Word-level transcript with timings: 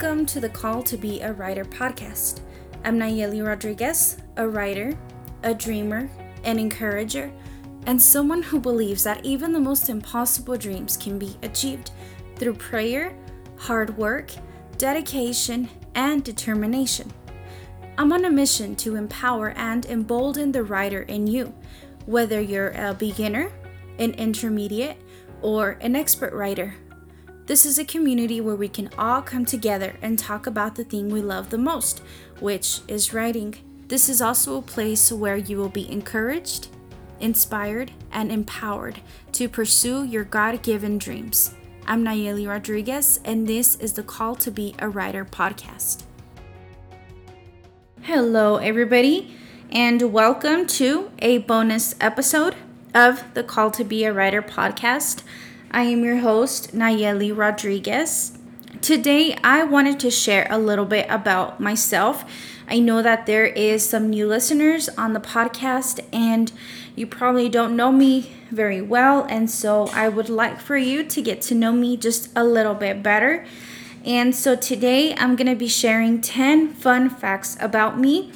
Welcome 0.00 0.26
to 0.26 0.38
the 0.38 0.48
Call 0.48 0.84
to 0.84 0.96
Be 0.96 1.22
a 1.22 1.32
Writer 1.32 1.64
podcast. 1.64 2.42
I'm 2.84 3.00
Nayeli 3.00 3.44
Rodriguez, 3.44 4.18
a 4.36 4.48
writer, 4.48 4.96
a 5.42 5.52
dreamer, 5.52 6.08
an 6.44 6.60
encourager, 6.60 7.32
and 7.84 8.00
someone 8.00 8.42
who 8.42 8.60
believes 8.60 9.02
that 9.02 9.24
even 9.26 9.52
the 9.52 9.58
most 9.58 9.88
impossible 9.88 10.56
dreams 10.56 10.96
can 10.96 11.18
be 11.18 11.36
achieved 11.42 11.90
through 12.36 12.54
prayer, 12.54 13.12
hard 13.56 13.98
work, 13.98 14.30
dedication, 14.76 15.68
and 15.96 16.22
determination. 16.22 17.12
I'm 17.98 18.12
on 18.12 18.24
a 18.24 18.30
mission 18.30 18.76
to 18.76 18.94
empower 18.94 19.50
and 19.56 19.84
embolden 19.86 20.52
the 20.52 20.62
writer 20.62 21.02
in 21.02 21.26
you, 21.26 21.52
whether 22.06 22.40
you're 22.40 22.70
a 22.70 22.94
beginner, 22.94 23.50
an 23.98 24.12
intermediate, 24.12 25.02
or 25.42 25.70
an 25.80 25.96
expert 25.96 26.32
writer. 26.34 26.76
This 27.48 27.64
is 27.64 27.78
a 27.78 27.84
community 27.86 28.42
where 28.42 28.54
we 28.54 28.68
can 28.68 28.90
all 28.98 29.22
come 29.22 29.46
together 29.46 29.96
and 30.02 30.18
talk 30.18 30.46
about 30.46 30.74
the 30.74 30.84
thing 30.84 31.08
we 31.08 31.22
love 31.22 31.48
the 31.48 31.56
most, 31.56 32.02
which 32.40 32.80
is 32.86 33.14
writing. 33.14 33.54
This 33.86 34.10
is 34.10 34.20
also 34.20 34.58
a 34.58 34.62
place 34.62 35.10
where 35.10 35.38
you 35.38 35.56
will 35.56 35.70
be 35.70 35.90
encouraged, 35.90 36.68
inspired, 37.20 37.90
and 38.12 38.30
empowered 38.30 39.00
to 39.32 39.48
pursue 39.48 40.04
your 40.04 40.24
God 40.24 40.62
given 40.62 40.98
dreams. 40.98 41.54
I'm 41.86 42.04
Nayeli 42.04 42.46
Rodriguez, 42.46 43.18
and 43.24 43.48
this 43.48 43.76
is 43.76 43.94
the 43.94 44.02
Call 44.02 44.34
to 44.34 44.50
Be 44.50 44.74
a 44.78 44.90
Writer 44.90 45.24
podcast. 45.24 46.02
Hello, 48.02 48.58
everybody, 48.58 49.34
and 49.70 50.12
welcome 50.12 50.66
to 50.66 51.10
a 51.20 51.38
bonus 51.38 51.94
episode 51.98 52.56
of 52.94 53.24
the 53.32 53.42
Call 53.42 53.70
to 53.70 53.84
Be 53.84 54.04
a 54.04 54.12
Writer 54.12 54.42
podcast. 54.42 55.22
I 55.70 55.82
am 55.82 56.02
your 56.02 56.18
host, 56.18 56.74
Nayeli 56.74 57.36
Rodriguez. 57.36 58.38
Today, 58.80 59.36
I 59.44 59.64
wanted 59.64 60.00
to 60.00 60.10
share 60.10 60.46
a 60.48 60.56
little 60.56 60.86
bit 60.86 61.06
about 61.10 61.60
myself. 61.60 62.24
I 62.66 62.78
know 62.78 63.02
that 63.02 63.26
there 63.26 63.44
is 63.44 63.86
some 63.86 64.08
new 64.08 64.26
listeners 64.26 64.88
on 64.90 65.12
the 65.12 65.20
podcast, 65.20 66.00
and 66.10 66.50
you 66.96 67.06
probably 67.06 67.50
don't 67.50 67.76
know 67.76 67.92
me 67.92 68.32
very 68.50 68.80
well, 68.80 69.24
and 69.28 69.50
so 69.50 69.88
I 69.88 70.08
would 70.08 70.30
like 70.30 70.58
for 70.58 70.78
you 70.78 71.04
to 71.04 71.20
get 71.20 71.42
to 71.42 71.54
know 71.54 71.72
me 71.72 71.98
just 71.98 72.30
a 72.34 72.44
little 72.44 72.74
bit 72.74 73.02
better. 73.02 73.44
And 74.06 74.34
so 74.34 74.56
today, 74.56 75.14
I'm 75.16 75.36
going 75.36 75.48
to 75.48 75.54
be 75.54 75.68
sharing 75.68 76.22
10 76.22 76.72
fun 76.72 77.10
facts 77.10 77.58
about 77.60 77.98
me. 77.98 78.32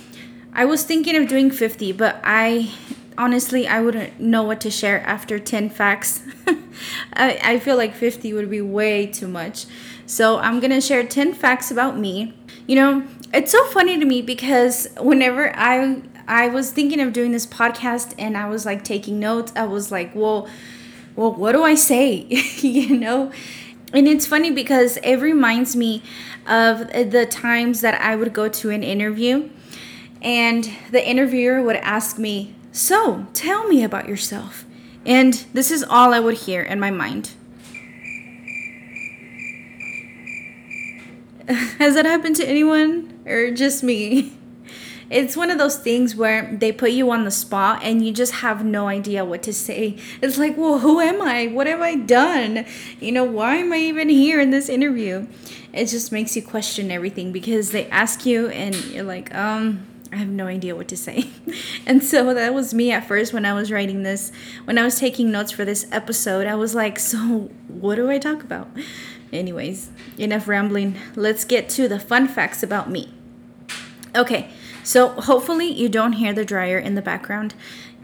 I 0.52 0.67
was 0.67 0.84
thinking 0.84 1.17
of 1.17 1.28
doing 1.28 1.50
50, 1.50 1.92
but 1.92 2.20
I 2.22 2.74
honestly, 3.17 3.67
I 3.67 3.80
wouldn't 3.80 4.20
know 4.20 4.42
what 4.42 4.61
to 4.61 4.70
share 4.70 5.00
after 5.00 5.39
10 5.39 5.70
facts. 5.70 6.20
I, 7.12 7.38
I 7.42 7.58
feel 7.58 7.77
like 7.77 7.94
50 7.94 8.33
would 8.33 8.50
be 8.50 8.61
way 8.61 9.06
too 9.06 9.28
much. 9.28 9.66
So 10.06 10.38
I'm 10.38 10.61
to 10.61 10.80
share 10.80 11.05
10 11.05 11.34
facts 11.34 11.70
about 11.70 11.98
me. 11.98 12.34
You 12.66 12.77
know, 12.77 13.06
it's 13.33 13.52
so 13.52 13.64
funny 13.66 13.98
to 13.98 14.05
me 14.05 14.22
because 14.22 14.89
whenever 15.00 15.56
I 15.56 16.02
I 16.28 16.48
was 16.48 16.70
thinking 16.70 17.00
of 17.00 17.12
doing 17.12 17.33
this 17.33 17.47
podcast 17.47 18.14
and 18.16 18.36
I 18.36 18.48
was 18.48 18.64
like 18.64 18.84
taking 18.84 19.19
notes, 19.19 19.52
I 19.56 19.66
was 19.66 19.91
like, 19.91 20.14
well, 20.14 20.48
well, 21.16 21.33
what 21.33 21.52
do 21.52 21.62
I 21.62 21.74
say? 21.74 22.27
you 22.58 22.96
know? 22.96 23.33
And 23.92 24.08
it's 24.08 24.27
funny 24.27 24.50
because 24.50 24.96
it 24.98 25.17
reminds 25.17 25.77
me 25.77 26.02
of 26.46 26.89
the 26.89 27.27
times 27.27 27.80
that 27.83 28.00
I 28.00 28.17
would 28.17 28.33
go 28.33 28.48
to 28.48 28.70
an 28.70 28.83
interview 28.83 29.50
and 30.22 30.70
the 30.91 31.06
interviewer 31.06 31.62
would 31.62 31.77
ask 31.77 32.19
me, 32.19 32.55
So, 32.70 33.27
tell 33.34 33.69
me 33.69 33.84
about 33.84 34.08
yourself. 34.08 34.64
And 35.05 35.34
this 35.53 35.70
is 35.70 35.83
all 35.83 36.14
I 36.14 36.20
would 36.20 36.35
hear 36.35 36.63
in 36.63 36.79
my 36.79 36.90
mind. 36.90 37.33
Has 41.79 41.95
that 41.95 42.07
happened 42.07 42.36
to 42.36 42.48
anyone 42.48 43.20
or 43.27 43.51
just 43.51 43.83
me? 43.83 44.33
It's 45.11 45.36
one 45.36 45.51
of 45.51 45.58
those 45.58 45.77
things 45.77 46.17
where 46.17 46.57
they 46.58 46.73
put 46.73 46.92
you 46.92 47.11
on 47.11 47.27
the 47.27 47.30
spot 47.30 47.83
and 47.83 48.02
you 48.02 48.14
just 48.14 48.36
have 48.36 48.64
no 48.64 48.89
idea 48.89 49.27
what 49.27 49.42
to 49.42 49.52
say. 49.52 49.98
It's 50.23 50.39
like, 50.39 50.57
well, 50.57 50.79
who 50.79 51.01
am 51.01 51.20
I? 51.20 51.48
What 51.48 51.67
have 51.67 51.83
I 51.83 51.96
done? 51.96 52.64
You 52.98 53.12
know, 53.12 53.23
why 53.23 53.57
am 53.57 53.74
I 53.74 53.77
even 53.77 54.08
here 54.08 54.41
in 54.41 54.52
this 54.52 54.70
interview? 54.70 55.27
It 55.74 55.86
just 55.86 56.12
makes 56.12 56.35
you 56.35 56.41
question 56.41 56.91
everything 56.91 57.30
because 57.30 57.73
they 57.73 57.89
ask 57.89 58.24
you 58.24 58.48
and 58.48 58.74
you're 58.86 59.05
like, 59.05 59.35
um, 59.35 59.86
I 60.12 60.17
have 60.17 60.28
no 60.28 60.46
idea 60.46 60.77
what 60.77 60.89
to 60.89 60.96
say. 60.96 61.30
and 61.86 62.05
so 62.05 62.34
that 62.34 62.52
was 62.52 62.74
me 62.74 62.92
at 62.92 63.06
first 63.06 63.33
when 63.33 63.46
I 63.46 63.55
was 63.55 63.73
writing 63.73 64.02
this. 64.02 64.30
When 64.64 64.77
I 64.77 64.83
was 64.83 64.98
taking 64.98 65.33
notes 65.33 65.50
for 65.50 65.64
this 65.64 65.86
episode, 65.90 66.46
I 66.46 66.55
was 66.55 66.74
like, 66.74 66.98
so 66.98 67.50
what 67.68 67.95
do 67.95 68.11
I 68.11 68.18
talk 68.18 68.42
about? 68.42 68.68
Anyways, 69.33 69.89
enough 70.18 70.46
rambling. 70.46 70.96
Let's 71.17 71.45
get 71.45 71.70
to 71.70 71.89
the 71.89 71.98
fun 71.98 72.28
facts 72.28 72.62
about 72.62 72.90
me. 72.90 73.14
Okay, 74.14 74.50
so 74.84 75.08
hopefully 75.08 75.73
you 75.73 75.89
don't 75.89 76.12
hear 76.12 76.34
the 76.34 76.44
dryer 76.44 76.79
in 76.79 76.94
the 76.94 77.00
background. 77.00 77.55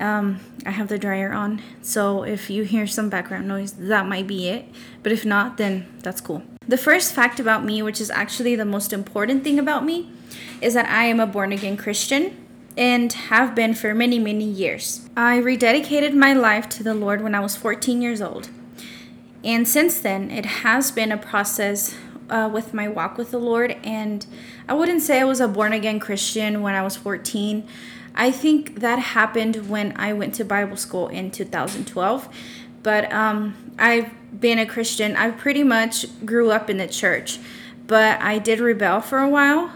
Um, 0.00 0.40
I 0.64 0.70
have 0.70 0.88
the 0.88 0.98
dryer 0.98 1.32
on, 1.32 1.60
so 1.82 2.22
if 2.22 2.48
you 2.48 2.62
hear 2.62 2.86
some 2.86 3.10
background 3.10 3.46
noise, 3.46 3.72
that 3.72 4.06
might 4.06 4.26
be 4.26 4.48
it. 4.48 4.66
But 5.02 5.12
if 5.12 5.26
not, 5.26 5.58
then 5.58 5.86
that's 6.02 6.22
cool. 6.22 6.42
The 6.68 6.76
first 6.76 7.14
fact 7.14 7.40
about 7.40 7.64
me, 7.64 7.82
which 7.82 7.98
is 7.98 8.10
actually 8.10 8.54
the 8.54 8.66
most 8.66 8.92
important 8.92 9.42
thing 9.42 9.58
about 9.58 9.86
me, 9.86 10.10
is 10.60 10.74
that 10.74 10.86
I 10.86 11.04
am 11.04 11.18
a 11.18 11.26
born 11.26 11.50
again 11.50 11.78
Christian 11.78 12.36
and 12.76 13.10
have 13.10 13.54
been 13.54 13.72
for 13.72 13.94
many, 13.94 14.18
many 14.18 14.44
years. 14.44 15.08
I 15.16 15.38
rededicated 15.38 16.12
my 16.12 16.34
life 16.34 16.68
to 16.70 16.82
the 16.82 16.94
Lord 16.94 17.22
when 17.22 17.34
I 17.34 17.40
was 17.40 17.56
14 17.56 18.02
years 18.02 18.20
old. 18.20 18.50
And 19.42 19.66
since 19.66 19.98
then, 19.98 20.30
it 20.30 20.44
has 20.44 20.92
been 20.92 21.10
a 21.10 21.16
process 21.16 21.96
uh, 22.28 22.50
with 22.52 22.74
my 22.74 22.86
walk 22.86 23.16
with 23.16 23.30
the 23.30 23.38
Lord. 23.38 23.76
And 23.82 24.26
I 24.68 24.74
wouldn't 24.74 25.00
say 25.00 25.20
I 25.20 25.24
was 25.24 25.40
a 25.40 25.48
born 25.48 25.72
again 25.72 25.98
Christian 25.98 26.60
when 26.60 26.74
I 26.74 26.82
was 26.82 26.96
14. 26.96 27.66
I 28.14 28.30
think 28.30 28.80
that 28.80 28.98
happened 28.98 29.70
when 29.70 29.94
I 29.96 30.12
went 30.12 30.34
to 30.34 30.44
Bible 30.44 30.76
school 30.76 31.08
in 31.08 31.30
2012. 31.30 32.28
But 32.88 33.12
um, 33.12 33.54
I've 33.78 34.10
been 34.40 34.58
a 34.58 34.64
Christian. 34.64 35.14
I 35.14 35.30
pretty 35.30 35.62
much 35.62 36.06
grew 36.24 36.50
up 36.50 36.70
in 36.70 36.78
the 36.78 36.86
church, 36.86 37.38
but 37.86 38.18
I 38.22 38.38
did 38.38 38.60
rebel 38.60 39.02
for 39.02 39.18
a 39.18 39.28
while 39.28 39.70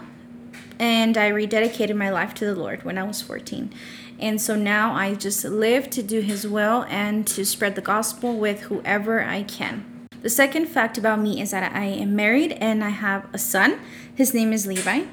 and 0.79 1.15
I 1.15 1.29
rededicated 1.29 1.95
my 1.95 2.09
life 2.09 2.33
to 2.33 2.45
the 2.45 2.55
Lord 2.55 2.81
when 2.81 2.97
I 2.97 3.03
was 3.03 3.21
14. 3.21 3.71
And 4.17 4.41
so 4.41 4.55
now 4.55 4.95
I 4.95 5.13
just 5.13 5.45
live 5.45 5.91
to 5.91 6.01
do 6.01 6.21
His 6.21 6.47
will 6.47 6.87
and 6.89 7.27
to 7.27 7.45
spread 7.45 7.75
the 7.75 7.81
gospel 7.81 8.35
with 8.35 8.61
whoever 8.61 9.23
I 9.23 9.43
can. 9.43 10.07
The 10.23 10.31
second 10.31 10.65
fact 10.65 10.97
about 10.97 11.19
me 11.19 11.39
is 11.39 11.51
that 11.51 11.71
I 11.71 11.85
am 11.85 12.15
married 12.15 12.53
and 12.53 12.83
I 12.83 12.89
have 12.89 13.27
a 13.31 13.37
son. 13.37 13.79
His 14.15 14.33
name 14.33 14.51
is 14.51 14.65
Levi. 14.65 15.03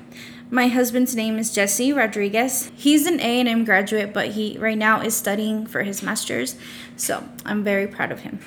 My 0.53 0.67
husband's 0.67 1.15
name 1.15 1.39
is 1.39 1.55
Jesse 1.55 1.93
Rodriguez. 1.93 2.73
He's 2.75 3.07
an 3.07 3.21
A&M 3.21 3.65
graduate, 3.65 4.13
but 4.13 4.29
he 4.33 4.59
right 4.59 4.77
now 4.77 5.01
is 5.01 5.17
studying 5.17 5.65
for 5.65 5.85
his 5.85 6.03
master's. 6.03 6.57
So 6.97 7.23
I'm 7.45 7.63
very 7.63 7.87
proud 7.87 8.11
of 8.11 8.21
him. 8.21 8.41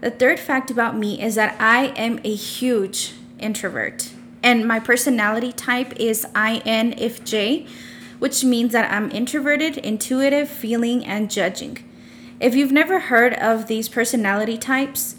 The 0.00 0.10
third 0.10 0.40
fact 0.40 0.72
about 0.72 0.96
me 0.96 1.22
is 1.22 1.36
that 1.36 1.54
I 1.60 1.86
am 1.96 2.18
a 2.24 2.34
huge 2.34 3.14
introvert 3.38 4.10
and 4.42 4.66
my 4.66 4.80
personality 4.80 5.52
type 5.52 5.92
is 6.00 6.26
INFJ, 6.34 7.68
which 8.18 8.44
means 8.44 8.72
that 8.72 8.90
I'm 8.90 9.10
introverted, 9.12 9.78
intuitive, 9.78 10.48
feeling, 10.48 11.04
and 11.04 11.30
judging. 11.30 11.78
If 12.40 12.54
you've 12.54 12.72
never 12.72 13.00
heard 13.00 13.34
of 13.34 13.66
these 13.66 13.88
personality 13.88 14.58
types, 14.58 15.16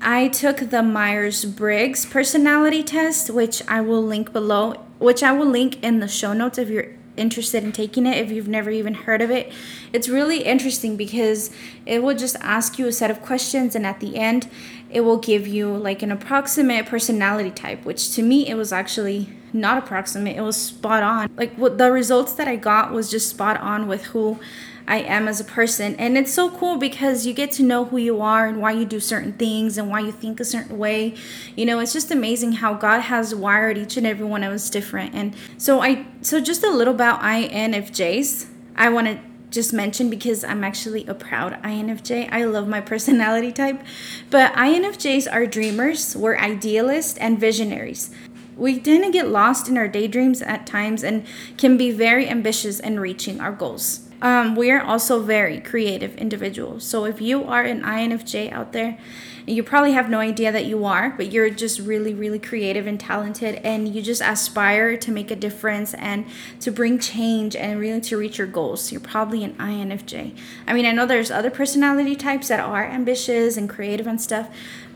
I 0.00 0.28
took 0.28 0.70
the 0.70 0.82
Myers 0.82 1.44
Briggs 1.44 2.04
personality 2.04 2.82
test, 2.82 3.30
which 3.30 3.62
I 3.68 3.80
will 3.80 4.02
link 4.02 4.32
below, 4.32 4.83
which 4.98 5.22
I 5.22 5.32
will 5.32 5.46
link 5.46 5.82
in 5.82 6.00
the 6.00 6.08
show 6.08 6.32
notes 6.32 6.58
if 6.58 6.68
you're 6.68 6.94
interested 7.16 7.62
in 7.62 7.72
taking 7.72 8.06
it 8.06 8.16
if 8.18 8.30
you've 8.30 8.48
never 8.48 8.70
even 8.70 8.94
heard 8.94 9.22
of 9.22 9.30
it. 9.30 9.52
It's 9.92 10.08
really 10.08 10.42
interesting 10.42 10.96
because 10.96 11.50
it 11.86 12.02
will 12.02 12.16
just 12.16 12.36
ask 12.40 12.78
you 12.78 12.86
a 12.86 12.92
set 12.92 13.10
of 13.10 13.22
questions 13.22 13.74
and 13.74 13.86
at 13.86 14.00
the 14.00 14.16
end 14.16 14.48
it 14.90 15.00
will 15.00 15.18
give 15.18 15.46
you 15.46 15.76
like 15.76 16.02
an 16.02 16.12
approximate 16.12 16.86
personality 16.86 17.50
type, 17.50 17.84
which 17.84 18.14
to 18.14 18.22
me 18.22 18.48
it 18.48 18.54
was 18.54 18.72
actually 18.72 19.28
not 19.52 19.78
approximate, 19.78 20.36
it 20.36 20.40
was 20.40 20.56
spot 20.56 21.02
on. 21.02 21.30
Like 21.36 21.54
what 21.54 21.78
the 21.78 21.92
results 21.92 22.34
that 22.34 22.48
I 22.48 22.56
got 22.56 22.92
was 22.92 23.10
just 23.10 23.28
spot 23.28 23.60
on 23.60 23.86
with 23.86 24.06
who 24.06 24.38
I 24.86 24.98
am 24.98 25.28
as 25.28 25.40
a 25.40 25.44
person. 25.44 25.94
And 25.96 26.18
it's 26.18 26.32
so 26.32 26.50
cool 26.50 26.76
because 26.76 27.26
you 27.26 27.32
get 27.32 27.50
to 27.52 27.62
know 27.62 27.86
who 27.86 27.96
you 27.96 28.20
are 28.20 28.46
and 28.46 28.60
why 28.60 28.72
you 28.72 28.84
do 28.84 29.00
certain 29.00 29.32
things 29.32 29.78
and 29.78 29.90
why 29.90 30.00
you 30.00 30.12
think 30.12 30.40
a 30.40 30.44
certain 30.44 30.78
way. 30.78 31.14
You 31.56 31.66
know, 31.66 31.78
it's 31.80 31.92
just 31.92 32.10
amazing 32.10 32.52
how 32.52 32.74
God 32.74 33.00
has 33.00 33.34
wired 33.34 33.78
each 33.78 33.96
and 33.96 34.06
every 34.06 34.26
one 34.26 34.42
of 34.42 34.52
us 34.52 34.68
different. 34.68 35.14
And 35.14 35.34
so 35.56 35.80
I 35.80 36.06
so 36.20 36.40
just 36.40 36.62
a 36.64 36.70
little 36.70 36.94
about 36.94 37.20
INFJs. 37.20 38.48
I 38.76 38.88
want 38.90 39.06
to 39.06 39.18
just 39.50 39.72
mention 39.72 40.10
because 40.10 40.44
I'm 40.44 40.64
actually 40.64 41.06
a 41.06 41.14
proud 41.14 41.62
INFJ. 41.62 42.28
I 42.30 42.44
love 42.44 42.68
my 42.68 42.80
personality 42.92 43.52
type. 43.52 43.80
But 44.28 44.52
INFJs 44.54 45.32
are 45.32 45.46
dreamers, 45.46 46.14
we're 46.16 46.36
idealists 46.36 47.16
and 47.18 47.38
visionaries. 47.38 48.10
We 48.56 48.78
tend 48.78 49.04
to 49.04 49.10
get 49.10 49.28
lost 49.28 49.68
in 49.68 49.76
our 49.76 49.88
daydreams 49.88 50.40
at 50.42 50.66
times 50.66 51.02
and 51.02 51.26
can 51.56 51.76
be 51.76 51.90
very 51.90 52.28
ambitious 52.28 52.78
in 52.78 53.00
reaching 53.00 53.40
our 53.40 53.50
goals. 53.50 54.03
Um, 54.24 54.56
we 54.56 54.70
are 54.70 54.80
also 54.80 55.20
very 55.20 55.60
creative 55.60 56.16
individuals. 56.16 56.82
So 56.82 57.04
if 57.04 57.20
you 57.20 57.44
are 57.44 57.62
an 57.62 57.82
INFJ 57.82 58.50
out 58.50 58.72
there, 58.72 58.98
you 59.46 59.62
probably 59.62 59.92
have 59.92 60.08
no 60.08 60.18
idea 60.18 60.50
that 60.50 60.64
you 60.64 60.86
are, 60.86 61.10
but 61.10 61.30
you're 61.30 61.50
just 61.50 61.78
really, 61.78 62.14
really 62.14 62.38
creative 62.38 62.86
and 62.86 62.98
talented, 62.98 63.56
and 63.56 63.94
you 63.94 64.00
just 64.00 64.22
aspire 64.22 64.96
to 64.96 65.12
make 65.12 65.30
a 65.30 65.36
difference 65.36 65.92
and 65.92 66.24
to 66.60 66.70
bring 66.70 66.98
change 66.98 67.54
and 67.54 67.78
really 67.78 68.00
to 68.00 68.16
reach 68.16 68.38
your 68.38 68.46
goals. 68.46 68.90
You're 68.90 69.02
probably 69.02 69.44
an 69.44 69.52
INFJ. 69.56 70.34
I 70.66 70.72
mean, 70.72 70.86
I 70.86 70.92
know 70.92 71.04
there's 71.04 71.30
other 71.30 71.50
personality 71.50 72.16
types 72.16 72.48
that 72.48 72.60
are 72.60 72.86
ambitious 72.86 73.58
and 73.58 73.68
creative 73.68 74.06
and 74.06 74.18
stuff, 74.18 74.48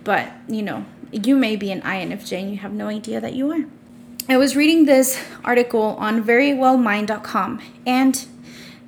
but 0.05 0.33
you 0.49 0.63
know, 0.63 0.87
you 1.13 1.37
may 1.37 1.55
be 1.55 1.71
an 1.71 1.83
INFJ 1.83 2.41
and 2.41 2.51
you 2.51 2.57
have 2.57 2.73
no 2.73 2.87
idea 2.87 3.21
that 3.21 3.35
you 3.35 3.53
are. 3.53 3.67
I 4.31 4.39
was 4.39 4.57
reading 4.57 4.87
this 4.87 5.23
article 5.45 5.97
on 5.99 6.25
verywellmind.com 6.25 7.61
and 7.87 8.27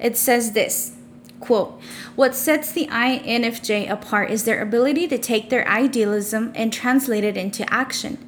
it 0.01 0.17
says 0.17 0.53
this 0.53 0.97
quote 1.39 1.81
what 2.17 2.35
sets 2.35 2.73
the 2.73 2.87
infj 2.87 3.91
apart 3.91 4.31
is 4.31 4.45
their 4.45 4.61
ability 4.61 5.07
to 5.07 5.19
take 5.19 5.51
their 5.51 5.67
idealism 5.69 6.53
and 6.55 6.73
translate 6.73 7.25
it 7.25 7.37
into 7.37 7.71
action 7.73 8.19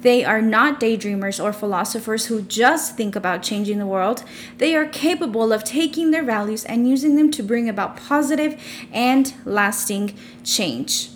they 0.00 0.24
are 0.24 0.40
not 0.40 0.80
daydreamers 0.80 1.42
or 1.42 1.52
philosophers 1.52 2.26
who 2.26 2.40
just 2.42 2.96
think 2.96 3.14
about 3.14 3.42
changing 3.42 3.78
the 3.78 3.86
world. 3.86 4.24
They 4.56 4.74
are 4.74 4.86
capable 4.86 5.52
of 5.52 5.62
taking 5.62 6.10
their 6.10 6.22
values 6.22 6.64
and 6.64 6.88
using 6.88 7.16
them 7.16 7.30
to 7.32 7.42
bring 7.42 7.68
about 7.68 7.96
positive 7.96 8.60
and 8.92 9.34
lasting 9.44 10.16
change. 10.42 11.10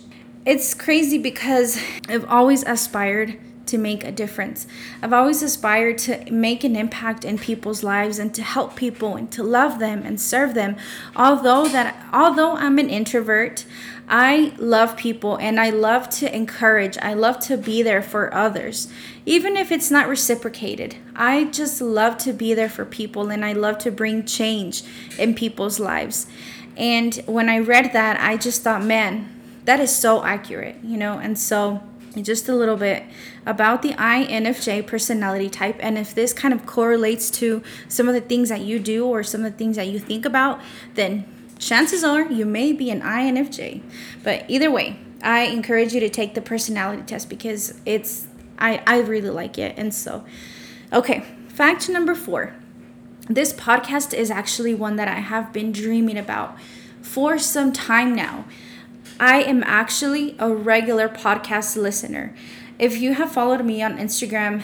It's 0.45 0.75
crazy 0.75 1.17
because 1.17 1.81
I've 2.07 2.29
always 2.29 2.63
aspired 2.63 3.39
to 3.67 3.77
make 3.77 4.03
a 4.03 4.11
difference. 4.11 4.67
I've 5.01 5.13
always 5.13 5.41
aspired 5.41 5.97
to 5.99 6.31
make 6.31 6.63
an 6.63 6.75
impact 6.75 7.25
in 7.25 7.37
people's 7.37 7.83
lives 7.83 8.19
and 8.19 8.33
to 8.35 8.43
help 8.43 8.75
people 8.75 9.15
and 9.15 9.31
to 9.31 9.43
love 9.43 9.79
them 9.79 10.03
and 10.03 10.19
serve 10.19 10.53
them. 10.53 10.77
Although 11.15 11.67
that 11.69 11.95
although 12.13 12.55
I'm 12.55 12.79
an 12.79 12.89
introvert, 12.89 13.65
I 14.07 14.53
love 14.57 14.95
people 14.95 15.37
and 15.37 15.59
I 15.59 15.71
love 15.71 16.09
to 16.11 16.33
encourage. 16.33 16.97
I 16.99 17.13
love 17.13 17.39
to 17.41 17.57
be 17.57 17.81
there 17.81 18.03
for 18.03 18.33
others. 18.33 18.87
Even 19.25 19.57
if 19.57 19.71
it's 19.71 19.89
not 19.89 20.07
reciprocated. 20.07 20.95
I 21.15 21.45
just 21.45 21.81
love 21.81 22.17
to 22.19 22.33
be 22.33 22.53
there 22.53 22.69
for 22.69 22.85
people 22.85 23.31
and 23.31 23.43
I 23.43 23.53
love 23.53 23.79
to 23.79 23.91
bring 23.91 24.25
change 24.25 24.83
in 25.17 25.33
people's 25.33 25.79
lives. 25.79 26.27
And 26.77 27.15
when 27.25 27.49
I 27.49 27.59
read 27.59 27.93
that, 27.93 28.19
I 28.19 28.37
just 28.37 28.61
thought, 28.61 28.83
man, 28.83 29.31
that 29.63 29.79
is 29.79 29.95
so 29.95 30.23
accurate, 30.23 30.77
you 30.83 30.97
know? 30.97 31.17
And 31.17 31.39
so 31.39 31.81
just 32.23 32.47
a 32.49 32.55
little 32.55 32.77
bit 32.77 33.03
about 33.45 33.81
the 33.81 33.93
INFJ 33.93 34.85
personality 34.87 35.49
type 35.49 35.77
and 35.79 35.97
if 35.97 36.13
this 36.13 36.33
kind 36.33 36.53
of 36.53 36.65
correlates 36.65 37.29
to 37.31 37.61
some 37.87 38.07
of 38.07 38.13
the 38.13 38.21
things 38.21 38.49
that 38.49 38.61
you 38.61 38.79
do 38.79 39.05
or 39.05 39.23
some 39.23 39.43
of 39.45 39.51
the 39.51 39.57
things 39.57 39.75
that 39.75 39.87
you 39.87 39.99
think 39.99 40.25
about, 40.25 40.61
then 40.95 41.25
chances 41.59 42.03
are 42.03 42.31
you 42.31 42.45
may 42.45 42.71
be 42.73 42.89
an 42.89 43.01
INFJ. 43.01 43.81
But 44.23 44.45
either 44.47 44.71
way, 44.71 44.99
I 45.21 45.41
encourage 45.41 45.93
you 45.93 45.99
to 46.01 46.09
take 46.09 46.33
the 46.33 46.41
personality 46.41 47.03
test 47.03 47.29
because 47.29 47.79
it's 47.85 48.27
I 48.57 48.81
I 48.85 48.99
really 48.99 49.29
like 49.29 49.57
it. 49.57 49.75
And 49.77 49.93
so 49.93 50.23
okay, 50.93 51.23
fact 51.47 51.89
number 51.89 52.15
4. 52.15 52.55
This 53.27 53.53
podcast 53.53 54.13
is 54.13 54.29
actually 54.29 54.75
one 54.75 54.97
that 54.97 55.07
I 55.07 55.19
have 55.19 55.51
been 55.51 55.71
dreaming 55.71 56.17
about 56.17 56.57
for 57.01 57.39
some 57.39 57.73
time 57.73 58.13
now. 58.13 58.45
I 59.19 59.43
am 59.43 59.63
actually 59.65 60.35
a 60.39 60.53
regular 60.53 61.07
podcast 61.07 61.77
listener. 61.77 62.35
If 62.77 62.97
you 62.97 63.13
have 63.13 63.31
followed 63.31 63.63
me 63.63 63.81
on 63.81 63.97
Instagram 63.97 64.63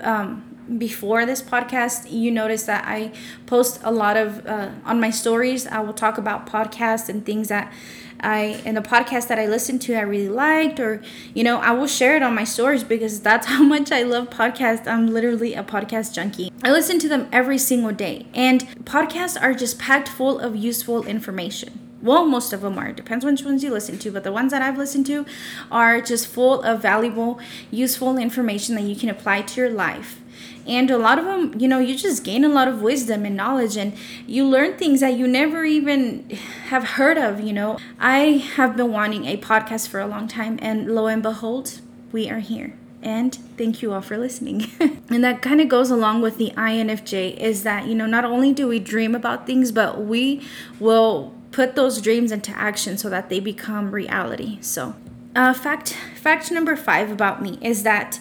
um, 0.00 0.76
before 0.76 1.24
this 1.24 1.40
podcast, 1.40 2.10
you 2.10 2.32
notice 2.32 2.64
that 2.64 2.84
I 2.84 3.12
post 3.46 3.80
a 3.84 3.92
lot 3.92 4.16
of 4.16 4.44
uh, 4.44 4.70
on 4.84 4.98
my 5.00 5.10
stories. 5.10 5.68
I 5.68 5.80
will 5.80 5.92
talk 5.92 6.18
about 6.18 6.46
podcasts 6.46 7.08
and 7.08 7.24
things 7.24 7.46
that 7.48 7.72
I 8.18 8.60
in 8.64 8.74
the 8.74 8.82
podcast 8.82 9.28
that 9.28 9.38
I 9.38 9.46
listened 9.46 9.82
to 9.82 9.94
I 9.94 10.00
really 10.00 10.28
liked, 10.28 10.80
or 10.80 11.00
you 11.32 11.44
know 11.44 11.58
I 11.58 11.70
will 11.70 11.86
share 11.86 12.16
it 12.16 12.22
on 12.24 12.34
my 12.34 12.44
stories 12.44 12.82
because 12.82 13.20
that's 13.20 13.46
how 13.54 13.62
much 13.62 13.92
I 13.92 14.02
love 14.02 14.30
podcasts. 14.30 14.88
I'm 14.88 15.06
literally 15.06 15.54
a 15.54 15.62
podcast 15.62 16.12
junkie. 16.12 16.52
I 16.64 16.72
listen 16.72 16.98
to 17.00 17.08
them 17.08 17.28
every 17.30 17.58
single 17.58 17.92
day, 17.92 18.26
and 18.34 18.62
podcasts 18.84 19.40
are 19.40 19.54
just 19.54 19.78
packed 19.78 20.08
full 20.08 20.40
of 20.40 20.56
useful 20.56 21.06
information 21.06 21.91
well 22.02 22.26
most 22.26 22.52
of 22.52 22.60
them 22.60 22.78
are. 22.78 22.88
It 22.88 22.96
depends 22.96 23.24
which 23.24 23.42
ones 23.42 23.62
you 23.62 23.70
listen 23.70 23.98
to 23.98 24.10
but 24.10 24.24
the 24.24 24.32
ones 24.32 24.52
that 24.52 24.62
i've 24.62 24.78
listened 24.78 25.06
to 25.06 25.24
are 25.70 26.00
just 26.00 26.26
full 26.26 26.62
of 26.62 26.82
valuable 26.82 27.38
useful 27.70 28.18
information 28.18 28.74
that 28.74 28.82
you 28.82 28.96
can 28.96 29.08
apply 29.08 29.42
to 29.42 29.60
your 29.60 29.70
life. 29.70 30.18
And 30.66 30.90
a 30.90 30.98
lot 30.98 31.18
of 31.18 31.24
them 31.24 31.54
you 31.58 31.68
know 31.68 31.78
you 31.78 31.96
just 31.96 32.24
gain 32.24 32.44
a 32.44 32.48
lot 32.48 32.68
of 32.68 32.82
wisdom 32.82 33.24
and 33.24 33.36
knowledge 33.36 33.76
and 33.76 33.94
you 34.26 34.46
learn 34.46 34.76
things 34.76 35.00
that 35.00 35.14
you 35.14 35.26
never 35.26 35.64
even 35.64 36.28
have 36.68 36.84
heard 36.90 37.18
of 37.18 37.40
you 37.40 37.52
know. 37.52 37.78
I 37.98 38.44
have 38.56 38.76
been 38.76 38.92
wanting 38.92 39.24
a 39.26 39.36
podcast 39.36 39.88
for 39.88 40.00
a 40.00 40.06
long 40.06 40.28
time 40.28 40.58
and 40.62 40.94
lo 40.94 41.06
and 41.06 41.22
behold 41.22 41.80
we 42.12 42.28
are 42.28 42.40
here. 42.40 42.74
And 43.02 43.34
thank 43.58 43.82
you 43.82 43.92
all 43.92 44.00
for 44.00 44.16
listening. 44.16 44.70
and 44.80 45.24
that 45.24 45.42
kind 45.42 45.60
of 45.60 45.68
goes 45.68 45.90
along 45.90 46.22
with 46.22 46.36
the 46.36 46.52
INFJ 46.56 47.36
is 47.36 47.64
that, 47.64 47.86
you 47.86 47.96
know, 47.96 48.06
not 48.06 48.24
only 48.24 48.52
do 48.52 48.68
we 48.68 48.78
dream 48.78 49.14
about 49.16 49.44
things, 49.44 49.72
but 49.72 50.02
we 50.02 50.40
will 50.78 51.34
put 51.52 51.76
those 51.76 52.00
dreams 52.00 52.32
into 52.32 52.50
action 52.52 52.98
so 52.98 53.08
that 53.10 53.28
they 53.28 53.38
become 53.38 53.92
reality. 53.92 54.58
So, 54.60 54.96
uh, 55.36 55.54
fact 55.54 55.96
fact 56.16 56.50
number 56.50 56.76
five 56.76 57.10
about 57.10 57.42
me 57.42 57.58
is 57.60 57.84
that, 57.84 58.18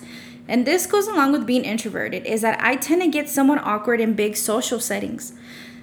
and 0.48 0.68
this 0.68 0.86
goes 0.86 1.08
along 1.08 1.32
with 1.32 1.46
being 1.46 1.66
introverted, 1.66 2.26
is 2.26 2.42
that 2.42 2.62
I 2.62 2.76
tend 2.76 3.02
to 3.02 3.08
get 3.08 3.30
somewhat 3.30 3.60
awkward 3.64 4.00
in 4.00 4.14
big 4.14 4.38
social 4.38 4.80
settings. 4.80 5.34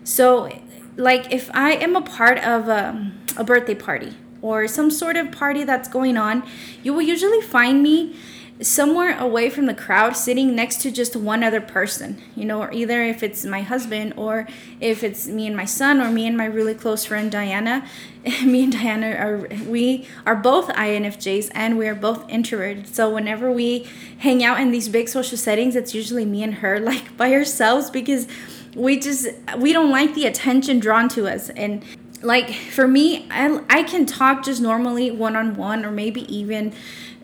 So, 0.04 0.50
like 0.96 1.32
if 1.32 1.50
I 1.54 1.72
am 1.72 1.96
a 1.96 2.02
part 2.02 2.38
of 2.38 2.68
a, 2.68 3.12
a 3.36 3.44
birthday 3.44 3.74
party 3.74 4.14
or 4.40 4.68
some 4.68 4.90
sort 4.90 5.16
of 5.16 5.32
party 5.32 5.64
that's 5.64 5.88
going 5.88 6.16
on, 6.16 6.44
you 6.82 6.92
will 6.92 7.02
usually 7.02 7.40
find 7.40 7.82
me 7.82 8.16
somewhere 8.60 9.16
away 9.18 9.48
from 9.48 9.66
the 9.66 9.74
crowd 9.74 10.16
sitting 10.16 10.54
next 10.54 10.80
to 10.80 10.90
just 10.90 11.14
one 11.14 11.44
other 11.44 11.60
person 11.60 12.20
you 12.34 12.44
know 12.44 12.60
or 12.60 12.72
either 12.72 13.02
if 13.02 13.22
it's 13.22 13.44
my 13.44 13.62
husband 13.62 14.12
or 14.16 14.48
if 14.80 15.04
it's 15.04 15.28
me 15.28 15.46
and 15.46 15.56
my 15.56 15.64
son 15.64 16.00
or 16.00 16.10
me 16.10 16.26
and 16.26 16.36
my 16.36 16.44
really 16.44 16.74
close 16.74 17.04
friend 17.04 17.30
diana. 17.30 17.86
Me 18.44 18.64
and 18.64 18.72
diana 18.72 19.12
are 19.12 19.48
we 19.66 20.06
are 20.26 20.36
both 20.36 20.68
infjs 20.68 21.50
and 21.54 21.78
we 21.78 21.86
are 21.86 21.94
both 21.94 22.28
introverted. 22.28 22.92
So 22.94 23.08
whenever 23.08 23.50
we 23.50 23.86
hang 24.18 24.44
out 24.44 24.60
in 24.60 24.70
these 24.70 24.88
big 24.88 25.08
social 25.08 25.38
settings 25.38 25.76
it's 25.76 25.94
usually 25.94 26.24
me 26.24 26.42
and 26.42 26.54
her 26.54 26.80
like 26.90 27.16
by 27.16 27.32
ourselves 27.32 27.90
because 27.90 28.26
we 28.74 28.98
just 28.98 29.28
we 29.56 29.72
don't 29.72 29.90
like 29.90 30.14
the 30.14 30.26
attention 30.26 30.78
drawn 30.78 31.08
to 31.10 31.28
us. 31.28 31.48
And 31.50 31.84
like 32.20 32.52
for 32.52 32.88
me 32.88 33.28
i, 33.30 33.60
I 33.70 33.84
can 33.84 34.04
talk 34.04 34.44
just 34.44 34.60
normally 34.60 35.12
one-on-one 35.12 35.84
or 35.84 35.92
maybe 35.92 36.22
even 36.34 36.72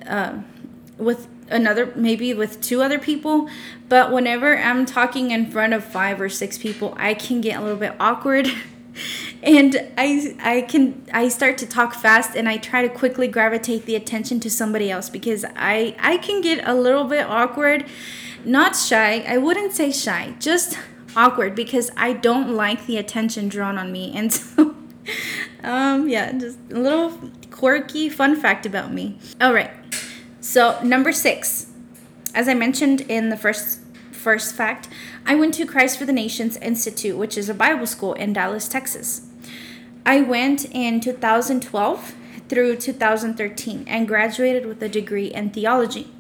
uh, 0.06 0.38
with 0.98 1.28
another 1.48 1.92
maybe 1.94 2.32
with 2.32 2.60
two 2.60 2.82
other 2.82 2.98
people 2.98 3.48
but 3.88 4.10
whenever 4.10 4.56
i'm 4.58 4.86
talking 4.86 5.30
in 5.30 5.50
front 5.50 5.72
of 5.72 5.84
five 5.84 6.20
or 6.20 6.28
six 6.28 6.56
people 6.56 6.94
i 6.96 7.12
can 7.12 7.40
get 7.40 7.58
a 7.58 7.62
little 7.62 7.78
bit 7.78 7.94
awkward. 8.00 8.48
And 9.42 9.90
i 9.98 10.36
i 10.40 10.60
can 10.62 11.04
i 11.12 11.28
start 11.28 11.58
to 11.58 11.66
talk 11.66 11.94
fast 11.94 12.36
and 12.36 12.48
i 12.48 12.56
try 12.56 12.80
to 12.80 12.88
quickly 12.88 13.26
gravitate 13.26 13.86
the 13.86 13.96
attention 13.96 14.38
to 14.38 14.48
somebody 14.48 14.88
else 14.88 15.10
because 15.10 15.44
i 15.56 15.96
i 15.98 16.16
can 16.16 16.40
get 16.40 16.66
a 16.66 16.74
little 16.74 17.02
bit 17.02 17.26
awkward. 17.26 17.84
Not 18.44 18.76
shy 18.76 19.24
i 19.26 19.36
wouldn't 19.36 19.72
say 19.72 19.90
shy 19.90 20.36
just 20.38 20.78
awkward 21.16 21.56
because 21.56 21.90
i 21.96 22.12
don't 22.12 22.54
like 22.54 22.86
the 22.86 22.96
attention 22.96 23.48
drawn 23.48 23.76
on 23.76 23.90
me. 23.90 24.12
And 24.16 24.32
so 24.32 24.76
um 25.64 26.08
yeah 26.08 26.30
just 26.30 26.58
a 26.70 26.78
little 26.78 27.18
quirky 27.50 28.08
fun 28.08 28.36
fact 28.36 28.64
about 28.64 28.92
me. 28.92 29.18
All 29.40 29.52
right 29.52 29.72
so, 30.54 30.80
number 30.84 31.10
six, 31.10 31.66
as 32.32 32.46
I 32.46 32.54
mentioned 32.54 33.00
in 33.00 33.28
the 33.28 33.36
first 33.36 33.80
first 34.12 34.54
fact, 34.54 34.88
I 35.26 35.34
went 35.34 35.54
to 35.54 35.66
Christ 35.66 35.98
for 35.98 36.04
the 36.04 36.12
Nations 36.12 36.56
Institute, 36.58 37.16
which 37.16 37.36
is 37.36 37.48
a 37.48 37.54
Bible 37.54 37.88
school 37.88 38.12
in 38.12 38.34
Dallas, 38.34 38.68
Texas. 38.68 39.26
I 40.06 40.20
went 40.20 40.64
in 40.66 41.00
2012 41.00 42.14
through 42.48 42.76
2013 42.76 43.84
and 43.88 44.06
graduated 44.06 44.64
with 44.64 44.80
a 44.80 44.88
degree 44.88 45.26
in 45.26 45.50
theology. 45.50 46.12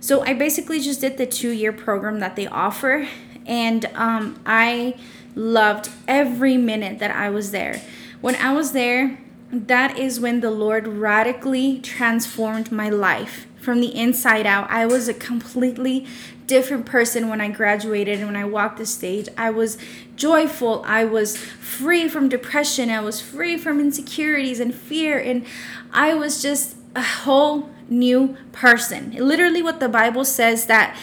So 0.00 0.22
I 0.22 0.34
basically 0.34 0.80
just 0.80 1.00
did 1.00 1.16
the 1.16 1.26
two 1.26 1.50
year 1.52 1.72
program 1.72 2.18
that 2.18 2.34
they 2.34 2.48
offer, 2.48 3.06
and 3.46 3.84
um, 3.94 4.40
I 4.44 4.96
loved 5.36 5.88
every 6.08 6.56
minute 6.56 6.98
that 6.98 7.14
I 7.14 7.30
was 7.30 7.52
there. 7.52 7.80
When 8.22 8.34
I 8.34 8.52
was 8.52 8.72
there, 8.72 9.20
that 9.52 9.96
is 9.96 10.18
when 10.18 10.40
the 10.40 10.50
Lord 10.50 10.88
radically 10.88 11.78
transformed 11.78 12.72
my 12.72 12.90
life 12.90 13.46
from 13.60 13.80
the 13.80 13.94
inside 13.94 14.46
out. 14.46 14.70
I 14.70 14.86
was 14.86 15.08
a 15.08 15.14
completely 15.14 16.06
different 16.46 16.86
person 16.86 17.28
when 17.28 17.40
I 17.40 17.48
graduated 17.50 18.18
and 18.18 18.26
when 18.26 18.36
I 18.36 18.44
walked 18.44 18.78
the 18.78 18.86
stage. 18.86 19.28
I 19.36 19.50
was 19.50 19.78
joyful. 20.16 20.82
I 20.86 21.04
was 21.04 21.36
free 21.36 22.08
from 22.08 22.28
depression. 22.28 22.90
I 22.90 23.00
was 23.00 23.20
free 23.20 23.58
from 23.58 23.80
insecurities 23.80 24.60
and 24.60 24.74
fear. 24.74 25.18
And 25.18 25.44
I 25.92 26.14
was 26.14 26.40
just 26.40 26.76
a 26.94 27.02
whole 27.02 27.70
new 27.88 28.36
person. 28.52 29.12
Literally, 29.12 29.62
what 29.62 29.80
the 29.80 29.88
Bible 29.88 30.24
says 30.24 30.66
that. 30.66 30.96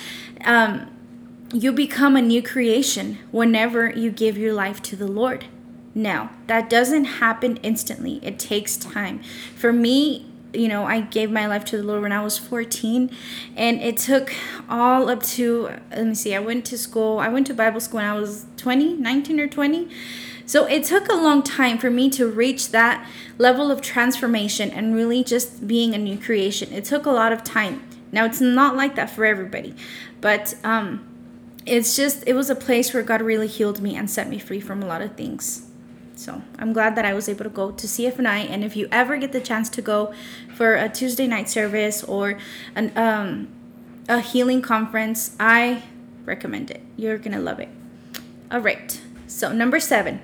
Um, 0.44 0.92
you 1.54 1.72
become 1.72 2.16
a 2.16 2.22
new 2.22 2.42
creation 2.42 3.20
whenever 3.32 3.90
you 3.90 4.12
give 4.12 4.38
your 4.38 4.54
life 4.54 4.82
to 4.82 4.96
the 4.96 5.08
Lord. 5.08 5.46
Now, 5.94 6.32
that 6.48 6.70
doesn't 6.70 7.06
happen 7.06 7.58
instantly, 7.58 8.20
it 8.22 8.38
takes 8.38 8.76
time. 8.76 9.24
For 9.56 9.72
me, 9.72 10.30
you 10.58 10.68
know, 10.68 10.86
I 10.86 11.02
gave 11.02 11.32
my 11.32 11.48
life 11.48 11.66
to 11.66 11.78
the 11.78 11.84
Lord 11.84 12.02
when 12.02 12.12
I 12.12 12.24
was 12.24 12.38
14, 12.38 13.10
and 13.56 13.82
it 13.82 13.98
took 13.98 14.34
all 14.70 15.10
up 15.10 15.24
to, 15.24 15.70
let 15.92 16.06
me 16.06 16.16
see, 16.16 16.36
I 16.36 16.40
went 16.40 16.66
to 16.66 16.78
school, 16.78 17.20
I 17.20 17.28
went 17.30 17.48
to 17.48 17.54
Bible 17.54 17.80
school 17.80 17.98
when 17.98 18.06
I 18.06 18.14
was 18.14 18.46
20, 18.58 18.96
19 18.96 19.40
or 19.40 19.48
20. 19.48 19.90
So 20.46 20.66
it 20.66 20.84
took 20.84 21.10
a 21.10 21.16
long 21.16 21.42
time 21.42 21.78
for 21.78 21.90
me 21.90 22.10
to 22.12 22.30
reach 22.30 22.70
that 22.70 23.08
level 23.38 23.72
of 23.72 23.82
transformation 23.82 24.70
and 24.70 24.94
really 24.94 25.24
just 25.24 25.68
being 25.68 25.96
a 25.96 25.98
new 25.98 26.18
creation. 26.18 26.72
It 26.72 26.86
took 26.86 27.06
a 27.06 27.12
lot 27.12 27.34
of 27.34 27.44
time. 27.44 27.82
Now, 28.12 28.26
it's 28.26 28.40
not 28.40 28.76
like 28.76 28.96
that 28.96 29.10
for 29.10 29.26
everybody, 29.26 29.76
but 30.22 30.56
um, 30.64 31.06
it's 31.66 31.96
just, 31.96 32.24
it 32.28 32.34
was 32.34 32.50
a 32.50 32.56
place 32.56 32.94
where 32.94 33.02
God 33.02 33.22
really 33.22 33.48
healed 33.48 33.82
me 33.82 33.96
and 33.96 34.10
set 34.10 34.30
me 34.30 34.38
free 34.38 34.60
from 34.60 34.84
a 34.84 34.86
lot 34.86 35.02
of 35.02 35.16
things. 35.16 35.66
So 36.16 36.42
I'm 36.58 36.74
glad 36.74 36.96
that 36.96 37.06
I 37.06 37.14
was 37.14 37.28
able 37.28 37.44
to 37.44 37.50
go 37.50 37.72
to 37.72 37.88
CFNI. 37.88 38.50
And 38.50 38.64
if 38.64 38.76
you 38.76 38.88
ever 38.92 39.18
get 39.18 39.32
the 39.32 39.42
chance 39.42 39.70
to 39.72 39.82
go 39.82 40.14
for 40.56 40.76
a 40.76 40.90
Tuesday 40.90 41.28
night 41.28 41.50
service 41.50 42.04
or 42.04 42.38
an, 42.74 42.92
um, 42.98 43.50
a 44.08 44.22
healing 44.22 44.62
conference, 44.62 45.36
I 45.40 45.84
recommend 46.24 46.72
it. 46.72 46.82
You're 46.96 47.18
going 47.18 47.34
to 47.34 47.40
love 47.40 47.60
it. 47.60 47.70
All 48.52 48.62
right. 48.62 49.02
So, 49.28 49.52
number 49.52 49.80
seven. 49.80 50.22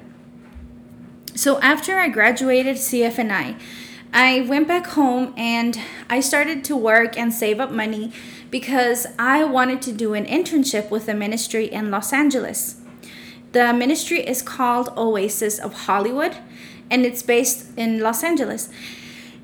So, 1.36 1.60
after 1.62 1.98
I 1.98 2.08
graduated 2.08 2.78
CFNI, 2.78 3.60
I 4.14 4.42
went 4.42 4.68
back 4.68 4.88
home 4.88 5.34
and 5.38 5.80
I 6.10 6.20
started 6.20 6.64
to 6.66 6.76
work 6.76 7.18
and 7.18 7.34
save 7.34 7.60
up 7.60 7.72
money 7.72 8.12
because 8.50 9.08
I 9.18 9.44
wanted 9.46 9.82
to 9.84 9.94
do 9.94 10.14
an 10.14 10.26
internship 10.26 10.92
with 10.92 11.08
a 11.08 11.14
ministry 11.14 11.66
in 11.66 11.90
Los 11.92 12.12
Angeles. 12.12 12.81
The 13.52 13.74
ministry 13.74 14.26
is 14.26 14.42
called 14.42 14.90
Oasis 14.98 15.60
of 15.60 15.74
Hollywood 15.86 16.38
and 16.90 17.06
it's 17.06 17.22
based 17.22 17.68
in 17.78 18.00
Los 18.00 18.24
Angeles. 18.24 18.70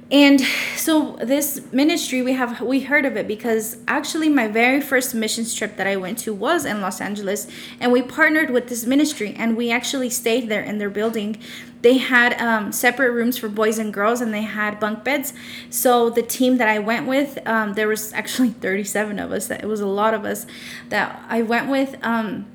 And 0.09 0.39
so 0.77 1.17
this 1.21 1.61
ministry 1.73 2.21
we 2.21 2.31
have 2.31 2.61
we 2.61 2.81
heard 2.81 3.03
of 3.03 3.17
it 3.17 3.27
because 3.27 3.75
actually 3.89 4.29
my 4.29 4.47
very 4.47 4.79
first 4.79 5.13
missions 5.13 5.53
trip 5.53 5.75
that 5.75 5.85
I 5.85 5.97
went 5.97 6.17
to 6.19 6.33
was 6.33 6.63
in 6.63 6.79
Los 6.79 7.01
Angeles 7.01 7.45
and 7.81 7.91
we 7.91 8.01
partnered 8.01 8.49
with 8.49 8.69
this 8.69 8.85
ministry 8.85 9.35
and 9.37 9.57
we 9.57 9.69
actually 9.69 10.09
stayed 10.09 10.47
there 10.47 10.61
in 10.61 10.77
their 10.77 10.89
building. 10.89 11.35
They 11.81 11.97
had 11.97 12.39
um, 12.41 12.71
separate 12.71 13.11
rooms 13.11 13.37
for 13.37 13.49
boys 13.49 13.77
and 13.77 13.93
girls 13.93 14.21
and 14.21 14.33
they 14.33 14.43
had 14.43 14.79
bunk 14.79 15.03
beds. 15.03 15.33
So 15.69 16.09
the 16.09 16.23
team 16.23 16.55
that 16.57 16.69
I 16.69 16.79
went 16.79 17.05
with, 17.05 17.37
um, 17.45 17.73
there 17.73 17.89
was 17.89 18.13
actually 18.13 18.49
37 18.61 19.19
of 19.19 19.33
us. 19.33 19.47
That 19.47 19.61
it 19.61 19.67
was 19.67 19.81
a 19.81 19.87
lot 19.87 20.13
of 20.13 20.23
us 20.23 20.45
that 20.87 21.21
I 21.27 21.41
went 21.41 21.69
with. 21.69 21.97
Um, 22.01 22.45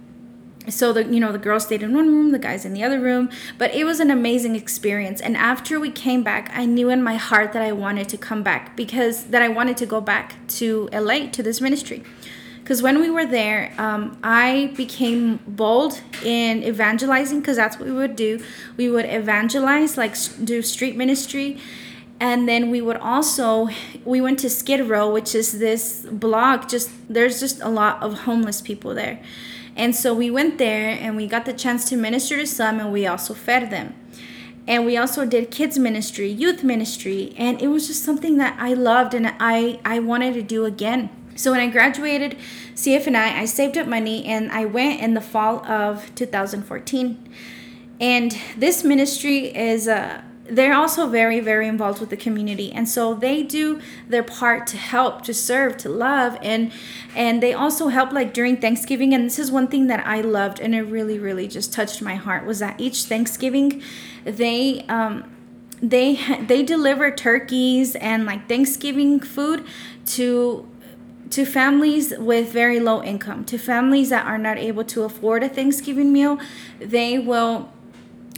so 0.69 0.93
the 0.93 1.05
you 1.05 1.19
know 1.19 1.33
the 1.33 1.39
girls 1.39 1.65
stayed 1.65 1.83
in 1.83 1.95
one 1.95 2.09
room 2.09 2.31
the 2.31 2.39
guys 2.39 2.65
in 2.65 2.73
the 2.73 2.85
other 2.85 3.01
room 3.01 3.29
but 3.59 3.75
it 3.75 3.85
was 3.85 4.01
an 4.01 4.11
amazing 4.11 4.55
experience. 4.57 5.21
And 5.21 5.37
after 5.37 5.81
we 5.81 5.91
came 5.91 6.23
back 6.23 6.51
i 6.55 6.65
knew 6.65 6.89
in 6.89 7.03
my 7.03 7.17
heart 7.17 7.53
that 7.53 7.63
i 7.63 7.73
wanted 7.73 8.09
to 8.11 8.17
come 8.17 8.43
back 8.43 8.77
because 8.77 9.25
that 9.25 9.43
i 9.43 9.49
wanted 9.49 9.77
to 9.79 9.87
go 9.87 10.01
back 10.01 10.37
to 10.49 10.89
la 10.93 11.27
to 11.31 11.43
this 11.43 11.61
ministry. 11.61 12.03
Because 12.63 12.81
when 12.81 13.01
we 13.01 13.11
were 13.11 13.27
there 13.27 13.73
um, 13.79 14.17
i 14.23 14.73
became 14.77 15.41
bold 15.47 16.01
in 16.25 16.63
evangelizing 16.63 17.41
because 17.41 17.57
that's 17.57 17.79
what 17.79 17.89
we 17.89 17.95
would 17.95 18.17
do. 18.17 18.41
We 18.77 18.89
would 18.89 19.07
evangelize 19.07 19.97
like 19.99 20.15
do 20.45 20.63
street 20.63 20.97
ministry. 20.97 21.59
And 22.21 22.49
then 22.49 22.71
we 22.71 22.81
would 22.81 22.99
also 22.99 23.69
we 24.05 24.21
went 24.21 24.39
to 24.41 24.49
skid 24.49 24.89
row 24.89 25.13
which 25.13 25.35
is 25.35 25.59
this 25.59 26.07
block 26.09 26.69
just 26.69 26.89
there's 27.09 27.41
just 27.41 27.61
a 27.63 27.69
lot 27.69 28.01
of 28.01 28.21
homeless 28.21 28.61
people 28.61 28.95
there 28.95 29.21
and 29.77 29.95
so 29.95 30.13
we 30.13 30.31
went 30.31 30.59
there 30.59 30.91
and 30.91 31.17
we 31.17 31.27
got 31.27 31.45
the 31.45 31.53
chance 31.53 31.89
to 31.89 31.97
minister 31.97 32.37
to 32.37 32.47
some 32.47 32.81
and 32.81 32.93
we 32.93 33.07
also 33.07 33.35
fed 33.35 33.71
them. 33.71 33.95
And 34.67 34.87
we 34.87 34.97
also 34.97 35.27
did 35.27 35.51
kids 35.51 35.79
ministry, 35.79 36.29
youth 36.29 36.63
ministry, 36.63 37.35
and 37.37 37.61
it 37.61 37.69
was 37.69 37.89
just 37.89 38.05
something 38.05 38.37
that 38.37 38.57
I 38.61 38.75
loved 38.75 39.13
and 39.15 39.35
I 39.41 39.81
I 39.85 39.99
wanted 39.99 40.35
to 40.35 40.43
do 40.43 40.65
again. 40.65 41.11
So 41.35 41.51
when 41.51 41.61
I 41.61 41.69
graduated 41.69 42.37
CFNI, 42.75 43.17
I 43.17 43.45
saved 43.47 43.79
up 43.79 43.87
money 43.87 44.25
and 44.27 44.53
I 44.53 44.67
went 44.67 45.01
in 45.01 45.15
the 45.15 45.21
fall 45.21 45.65
of 45.67 46.15
2014. 46.15 47.29
And 48.01 48.37
this 48.57 48.85
ministry 48.85 49.47
is 49.57 49.89
a 49.89 50.25
they're 50.45 50.75
also 50.75 51.07
very 51.07 51.41
very 51.41 51.69
involved 51.69 52.01
with 52.01 52.11
the 52.11 52.17
community. 52.17 52.73
And 52.73 52.89
so 52.89 53.15
they 53.15 53.43
do 53.43 53.81
their 54.09 54.23
part 54.23 54.67
to 54.69 54.77
help 54.77 55.23
to 55.23 55.35
serve 55.35 55.77
to 55.79 55.89
love. 55.89 56.37
And 56.43 56.73
and 57.15 57.43
they 57.43 57.53
also 57.55 57.89
help 57.89 58.13
like 58.13 58.35
during 58.35 58.57
thanksgiving. 58.57 59.15
And 59.15 59.25
this 59.25 59.39
is 59.39 59.51
one 59.51 59.69
thing 59.69 59.87
that 59.87 60.07
i 60.07 60.21
loved 60.21 60.61
and 60.61 60.75
it 60.75 60.83
really 60.83 61.19
really 61.19 61.47
just 61.47 61.73
touched 61.73 62.03
my 62.03 62.15
heart 62.15 62.45
was 62.45 62.59
that 62.59 62.81
each 62.81 63.05
thanksgiving 63.05 63.83
they 64.25 64.85
um 64.89 65.25
they 65.83 66.19
they 66.47 66.63
deliver 66.63 67.11
turkeys 67.11 67.97
and 67.97 68.25
like 68.25 68.49
thanksgiving 68.49 69.21
food 69.21 69.65
to 70.07 70.69
to 71.31 71.47
families 71.47 72.13
with 72.19 72.53
very 72.53 72.79
low 72.79 73.03
income. 73.03 73.43
To 73.47 73.57
families 73.57 74.11
that 74.11 74.27
are 74.27 74.37
not 74.37 74.59
able 74.59 74.85
to 74.85 75.05
afford 75.05 75.43
a 75.43 75.49
thanksgiving 75.49 76.13
meal 76.13 76.39
they 76.79 77.19
will 77.19 77.73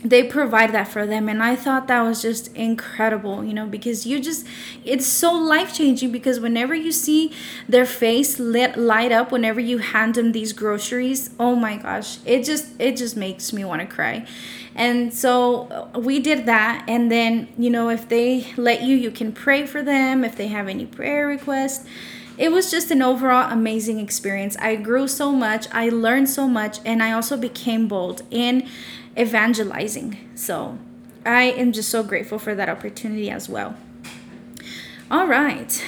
they 0.05 0.23
provide 0.23 0.73
that 0.73 0.87
for 0.87 1.07
them. 1.07 1.29
And 1.29 1.43
i 1.43 1.57
thought 1.57 1.89
that 1.89 2.03
was 2.03 2.21
just 2.23 2.55
incredible 2.55 3.43
you 3.45 3.55
know 3.55 3.67
because 3.67 4.07
you 4.07 4.21
just 4.21 4.47
it's 4.85 5.07
so 5.07 5.33
life 5.33 5.75
changing 5.75 6.13
because 6.13 6.39
whenever 6.39 6.75
you 6.75 6.93
see 6.93 7.33
their 7.69 7.87
face 7.87 8.39
lit 8.39 8.77
light 8.77 9.13
up 9.13 9.33
whenever 9.33 9.61
you 9.61 9.79
hand 9.79 10.15
them 10.15 10.33
these 10.33 10.53
groceries 10.53 11.31
oh 11.41 11.55
my 11.57 11.77
gosh 11.77 12.19
it 12.25 12.45
just 12.45 12.67
it 12.79 12.97
just 12.97 13.17
makes 13.17 13.53
me 13.53 13.65
want 13.65 13.81
to 13.81 13.87
cry. 13.87 14.27
And 14.77 15.15
so 15.15 15.69
uh, 15.95 15.99
we 15.99 16.19
did 16.19 16.47
that 16.47 16.85
and 16.89 17.11
then 17.11 17.49
you 17.57 17.71
know 17.71 17.89
if 17.89 18.09
they 18.09 18.53
let 18.57 18.83
you 18.83 18.97
you 18.97 19.11
can 19.11 19.33
pray 19.33 19.67
for 19.67 19.83
them. 19.83 20.25
If 20.25 20.37
they 20.37 20.49
have 20.49 20.69
any 20.69 20.87
prayer 20.87 21.27
requests 21.27 21.87
it 22.37 22.51
was 22.51 22.71
just 22.71 22.91
an 22.91 23.03
overall 23.03 23.51
amazing 23.51 24.01
experience. 24.01 24.57
I 24.59 24.77
grew 24.77 25.07
so 25.09 25.33
much, 25.33 25.67
I 25.73 25.89
learned 25.89 26.29
so 26.29 26.49
much, 26.49 26.79
and 26.85 27.03
I 27.03 27.13
also 27.13 27.37
became 27.37 27.89
bold 27.89 28.23
in 28.31 28.69
evangelizing. 29.17 30.19
So 30.35 30.79
I 31.25 31.45
am 31.45 31.73
just 31.73 31.89
so 31.89 32.03
grateful 32.03 32.39
for 32.39 32.55
that 32.55 32.69
opportunity 32.69 33.31
as 33.31 33.49
well. 33.49 33.77
All 35.11 35.27
right. 35.27 35.85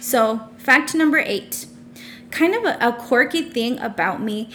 So, 0.00 0.48
fact 0.58 0.94
number 0.94 1.18
eight 1.18 1.66
kind 2.30 2.54
of 2.54 2.64
a, 2.64 2.78
a 2.80 2.92
quirky 2.92 3.42
thing 3.42 3.78
about 3.78 4.22
me 4.22 4.50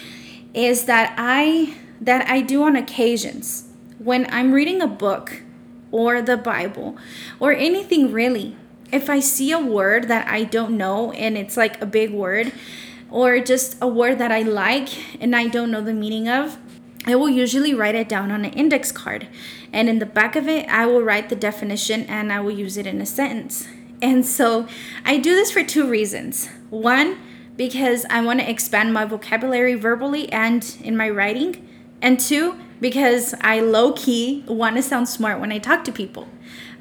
is 0.52 0.84
that 0.84 1.14
I 1.18 1.76
that 2.00 2.28
I 2.28 2.40
do 2.40 2.62
on 2.62 2.76
occasions 2.76 3.68
when 3.98 4.26
I'm 4.30 4.52
reading 4.52 4.80
a 4.80 4.86
book 4.86 5.42
or 5.90 6.20
the 6.20 6.36
Bible 6.36 6.96
or 7.40 7.52
anything 7.52 8.12
really. 8.12 8.56
If 8.94 9.10
I 9.10 9.18
see 9.18 9.50
a 9.50 9.58
word 9.58 10.06
that 10.06 10.28
I 10.28 10.44
don't 10.44 10.76
know 10.76 11.10
and 11.10 11.36
it's 11.36 11.56
like 11.56 11.82
a 11.82 11.86
big 11.86 12.12
word 12.12 12.52
or 13.10 13.40
just 13.40 13.76
a 13.80 13.88
word 13.88 14.18
that 14.18 14.30
I 14.30 14.42
like 14.42 15.20
and 15.20 15.34
I 15.34 15.48
don't 15.48 15.72
know 15.72 15.80
the 15.80 15.92
meaning 15.92 16.28
of, 16.28 16.58
I 17.04 17.16
will 17.16 17.28
usually 17.28 17.74
write 17.74 17.96
it 17.96 18.08
down 18.08 18.30
on 18.30 18.44
an 18.44 18.52
index 18.52 18.92
card. 18.92 19.26
And 19.72 19.88
in 19.88 19.98
the 19.98 20.06
back 20.06 20.36
of 20.36 20.46
it, 20.46 20.68
I 20.68 20.86
will 20.86 21.02
write 21.02 21.28
the 21.28 21.34
definition 21.34 22.04
and 22.04 22.32
I 22.32 22.38
will 22.38 22.52
use 22.52 22.76
it 22.76 22.86
in 22.86 23.00
a 23.00 23.06
sentence. 23.06 23.66
And 24.00 24.24
so 24.24 24.68
I 25.04 25.18
do 25.18 25.34
this 25.34 25.50
for 25.50 25.64
two 25.64 25.88
reasons. 25.88 26.48
One, 26.70 27.18
because 27.56 28.06
I 28.10 28.20
want 28.20 28.40
to 28.40 28.48
expand 28.48 28.94
my 28.94 29.04
vocabulary 29.04 29.74
verbally 29.74 30.30
and 30.32 30.76
in 30.82 30.96
my 30.96 31.10
writing. 31.10 31.68
And 32.00 32.20
two, 32.20 32.60
because 32.80 33.34
I 33.40 33.58
low 33.58 33.92
key 33.92 34.44
want 34.46 34.76
to 34.76 34.82
sound 34.82 35.08
smart 35.08 35.40
when 35.40 35.50
I 35.50 35.58
talk 35.58 35.82
to 35.84 35.92
people. 35.92 36.28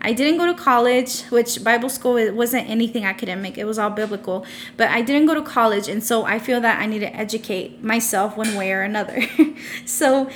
I 0.04 0.12
didn't 0.14 0.38
go 0.38 0.46
to 0.46 0.54
college, 0.54 1.22
which 1.24 1.64
Bible 1.64 1.90
school 1.90 2.32
wasn't 2.34 2.70
anything 2.70 3.06
academic, 3.06 3.58
it 3.58 3.66
was 3.66 3.80
all 3.80 3.90
biblical. 3.90 4.46
But 4.76 4.90
I 4.90 5.02
didn't 5.02 5.28
go 5.28 5.34
to 5.34 5.42
college, 5.42 5.88
and 5.88 6.04
so 6.04 6.26
I 6.26 6.40
feel 6.40 6.60
that 6.62 6.82
I 6.82 6.86
need 6.86 7.00
to 7.00 7.16
educate 7.16 7.82
myself 7.84 8.36
one 8.36 8.56
way 8.56 8.74
or 8.74 8.82
another. 8.82 9.24
so 9.86 10.30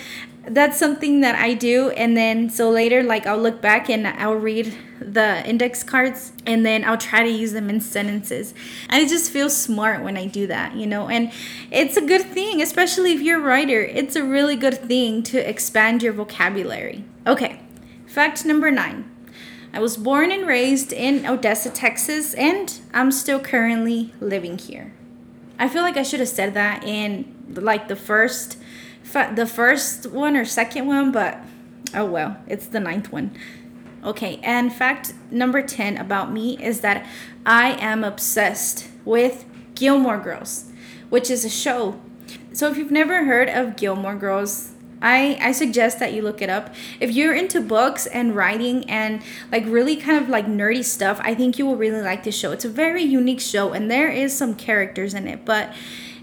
that's 0.49 0.77
something 0.77 1.19
that 1.19 1.35
I 1.35 1.53
do. 1.53 1.89
And 1.91 2.15
then 2.15 2.49
so 2.49 2.69
later, 2.69 3.03
like 3.03 3.27
I'll 3.27 3.37
look 3.37 3.61
back 3.61 3.89
and 3.89 4.07
I'll 4.07 4.35
read 4.35 4.73
the 4.99 5.47
index 5.47 5.83
cards 5.83 6.31
and 6.45 6.65
then 6.65 6.83
I'll 6.83 6.97
try 6.97 7.23
to 7.23 7.29
use 7.29 7.51
them 7.51 7.69
in 7.69 7.81
sentences. 7.81 8.53
I 8.89 9.05
just 9.05 9.31
feel 9.31 9.49
smart 9.49 10.03
when 10.03 10.17
I 10.17 10.25
do 10.25 10.47
that, 10.47 10.75
you 10.75 10.87
know, 10.87 11.09
and 11.09 11.31
it's 11.69 11.97
a 11.97 12.01
good 12.01 12.23
thing, 12.23 12.61
especially 12.61 13.11
if 13.11 13.21
you're 13.21 13.39
a 13.39 13.43
writer. 13.43 13.81
It's 13.81 14.15
a 14.15 14.23
really 14.23 14.55
good 14.55 14.77
thing 14.87 15.23
to 15.23 15.37
expand 15.37 16.01
your 16.01 16.13
vocabulary. 16.13 17.03
Okay, 17.25 17.59
fact 18.07 18.45
number 18.45 18.71
nine 18.71 19.11
I 19.77 19.79
was 19.79 19.95
born 19.95 20.31
and 20.31 20.47
raised 20.47 20.91
in 20.91 21.27
Odessa, 21.27 21.69
Texas, 21.69 22.33
and 22.33 22.81
I'm 22.95 23.11
still 23.11 23.39
currently 23.39 24.11
living 24.19 24.57
here. 24.57 24.91
I 25.59 25.69
feel 25.69 25.83
like 25.83 25.97
I 25.97 26.01
should 26.01 26.19
have 26.19 26.29
said 26.29 26.55
that 26.55 26.83
in 26.83 27.31
like 27.47 27.87
the 27.87 27.95
first 27.95 28.57
the 29.35 29.45
first 29.45 30.09
one 30.09 30.35
or 30.35 30.45
second 30.45 30.87
one, 30.87 31.11
but 31.11 31.37
oh 31.93 32.05
well, 32.05 32.37
it's 32.47 32.65
the 32.65 32.79
ninth 32.79 33.11
one. 33.11 33.37
Okay, 34.03 34.39
and 34.41 34.73
fact 34.73 35.13
number 35.29 35.61
10 35.61 35.97
about 35.97 36.31
me 36.31 36.57
is 36.57 36.81
that 36.81 37.05
I 37.45 37.73
am 37.73 38.03
obsessed 38.03 38.89
with 39.05 39.45
Gilmore 39.75 40.17
Girls, 40.17 40.71
which 41.09 41.29
is 41.29 41.45
a 41.45 41.51
show. 41.51 42.01
So 42.51 42.71
if 42.71 42.77
you've 42.77 42.89
never 42.89 43.25
heard 43.25 43.47
of 43.47 43.75
Gilmore 43.75 44.15
Girls, 44.15 44.71
I, 45.01 45.37
I 45.41 45.51
suggest 45.51 45.99
that 45.99 46.13
you 46.13 46.21
look 46.21 46.41
it 46.41 46.49
up. 46.49 46.73
If 46.99 47.11
you're 47.11 47.35
into 47.35 47.61
books 47.61 48.07
and 48.07 48.35
writing 48.35 48.89
and 48.89 49.21
like 49.51 49.63
really 49.65 49.95
kind 49.95 50.21
of 50.21 50.29
like 50.29 50.47
nerdy 50.47 50.83
stuff, 50.83 51.19
I 51.23 51.35
think 51.35 51.59
you 51.59 51.65
will 51.65 51.75
really 51.75 52.01
like 52.01 52.23
this 52.23 52.37
show. 52.37 52.51
It's 52.51 52.65
a 52.65 52.69
very 52.69 53.03
unique 53.03 53.39
show 53.39 53.73
and 53.73 53.91
there 53.91 54.09
is 54.09 54.35
some 54.35 54.55
characters 54.55 55.13
in 55.13 55.27
it, 55.27 55.45
but 55.45 55.73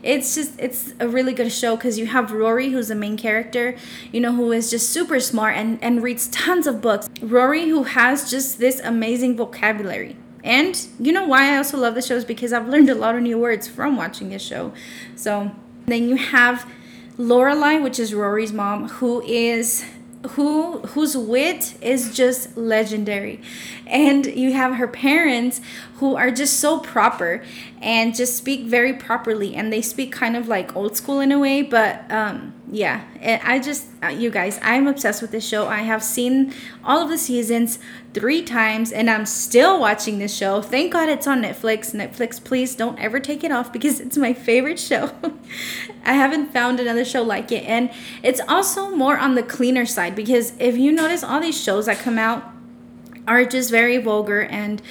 it's 0.02 0.34
just 0.34 0.60
it's 0.60 0.92
a 1.00 1.08
really 1.08 1.32
good 1.32 1.50
show 1.50 1.76
because 1.76 1.98
you 1.98 2.06
have 2.06 2.30
Rory 2.30 2.70
who's 2.70 2.88
the 2.88 2.94
main 2.94 3.16
character, 3.16 3.74
you 4.12 4.20
know, 4.20 4.32
who 4.32 4.52
is 4.52 4.70
just 4.70 4.90
super 4.90 5.18
smart 5.18 5.56
and, 5.56 5.82
and 5.82 6.02
reads 6.02 6.28
tons 6.28 6.66
of 6.66 6.82
books. 6.82 7.08
Rory 7.22 7.68
who 7.68 7.84
has 7.84 8.30
just 8.30 8.58
this 8.58 8.80
amazing 8.80 9.36
vocabulary. 9.36 10.16
And 10.42 10.86
you 11.00 11.10
know 11.10 11.26
why 11.26 11.54
I 11.54 11.56
also 11.56 11.78
love 11.78 11.94
the 11.94 12.02
show 12.02 12.16
is 12.16 12.24
because 12.26 12.52
I've 12.52 12.68
learned 12.68 12.90
a 12.90 12.94
lot 12.94 13.14
of 13.14 13.22
new 13.22 13.38
words 13.38 13.66
from 13.66 13.96
watching 13.96 14.28
this 14.28 14.42
show. 14.42 14.74
So 15.16 15.52
then 15.86 16.06
you 16.06 16.16
have 16.16 16.70
Lorelai, 17.18 17.82
which 17.82 17.98
is 17.98 18.12
Rory's 18.12 18.52
mom, 18.52 18.88
who 18.88 19.22
is 19.22 19.84
who 20.30 20.78
whose 20.78 21.16
wit 21.16 21.74
is 21.82 22.14
just 22.16 22.56
legendary. 22.56 23.40
And 23.86 24.26
you 24.26 24.52
have 24.52 24.76
her 24.76 24.88
parents 24.88 25.60
who 26.04 26.16
are 26.16 26.30
just 26.30 26.60
so 26.60 26.78
proper 26.80 27.42
and 27.80 28.14
just 28.14 28.36
speak 28.36 28.66
very 28.66 28.92
properly 28.92 29.54
and 29.54 29.72
they 29.72 29.80
speak 29.80 30.12
kind 30.12 30.36
of 30.36 30.48
like 30.48 30.76
old 30.76 30.94
school 30.94 31.18
in 31.18 31.32
a 31.32 31.38
way 31.38 31.62
but 31.62 32.04
um 32.12 32.52
yeah 32.70 33.02
i 33.42 33.58
just 33.58 33.86
uh, 34.02 34.08
you 34.08 34.30
guys 34.30 34.60
i'm 34.60 34.86
obsessed 34.86 35.22
with 35.22 35.30
this 35.30 35.48
show. 35.48 35.66
I 35.66 35.78
have 35.78 36.02
seen 36.02 36.52
all 36.84 37.00
of 37.00 37.08
the 37.08 37.16
seasons 37.16 37.78
three 38.12 38.42
times 38.42 38.92
and 38.92 39.08
i'm 39.08 39.24
still 39.24 39.80
watching 39.80 40.18
this 40.18 40.36
show. 40.36 40.60
Thank 40.60 40.92
god 40.92 41.08
it's 41.08 41.26
on 41.26 41.40
netflix. 41.40 41.94
Netflix 41.94 42.42
please 42.42 42.76
don't 42.76 42.98
ever 42.98 43.18
take 43.18 43.42
it 43.42 43.50
off 43.50 43.72
because 43.72 43.98
it's 43.98 44.18
my 44.18 44.34
favorite 44.34 44.78
show. 44.78 45.10
I 46.04 46.12
haven't 46.12 46.52
found 46.52 46.80
another 46.80 47.06
show 47.06 47.22
like 47.22 47.50
it 47.50 47.64
and 47.64 47.90
it's 48.22 48.42
also 48.46 48.94
more 48.94 49.16
on 49.16 49.36
the 49.36 49.42
cleaner 49.42 49.86
side 49.86 50.14
because 50.14 50.52
if 50.58 50.76
you 50.76 50.92
notice 50.92 51.24
all 51.24 51.40
these 51.40 51.58
shows 51.58 51.86
that 51.86 51.98
come 51.98 52.18
out 52.18 52.44
are 53.26 53.46
just 53.46 53.70
very 53.70 53.96
vulgar 53.96 54.42
and 54.42 54.82